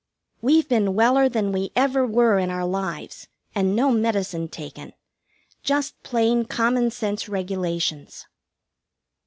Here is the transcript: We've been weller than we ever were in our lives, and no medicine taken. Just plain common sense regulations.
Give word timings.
We've 0.41 0.67
been 0.67 0.95
weller 0.95 1.29
than 1.29 1.51
we 1.51 1.69
ever 1.75 2.07
were 2.07 2.39
in 2.39 2.49
our 2.49 2.65
lives, 2.65 3.27
and 3.53 3.75
no 3.75 3.91
medicine 3.91 4.47
taken. 4.47 4.93
Just 5.61 6.01
plain 6.01 6.45
common 6.45 6.89
sense 6.89 7.29
regulations. 7.29 8.25